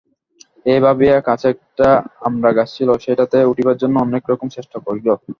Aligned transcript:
এই 0.65 0.79
ভাবিয়া 0.79 1.15
কাছে 1.21 1.47
একটা 1.53 1.87
আমড়া 2.19 2.51
গাছ 2.57 2.69
ছিল, 2.77 2.89
সেইটাতেই 3.03 3.49
উঠিবার 3.51 3.79
জন্য 3.81 3.95
অনেকরকম 3.99 4.47
চেষ্টা 4.55 4.77
করিল। 4.85 5.07